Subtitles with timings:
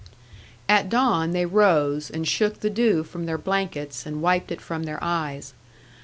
[0.67, 4.85] At dawn they rose, and shook the dew from their blankets, and wiped it from
[4.85, 5.53] their eyes.